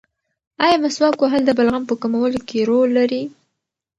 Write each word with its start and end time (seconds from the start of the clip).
ایا 0.65 0.77
مسواک 0.83 1.15
وهل 1.21 1.41
د 1.45 1.51
بلغم 1.57 1.83
په 1.89 1.95
کمولو 2.01 2.39
کې 2.49 2.67
رول 2.69 2.89
لري؟ 2.99 3.23